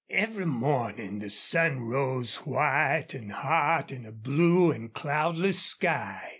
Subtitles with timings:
[0.09, 6.27] Every morning the sun rose white and hot in a blue and cloudless sky.